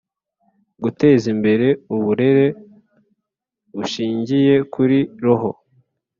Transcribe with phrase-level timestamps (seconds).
[0.83, 2.45] Guteza imbere uburere
[3.75, 5.51] bushingiye kuri Roho